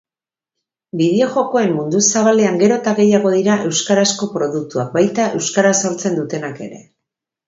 [0.99, 6.81] Bideojokoen «mundu zabalean», gero eta gehiago dira euskarazko produktuak, baita euskaraz sortzen dutenak ere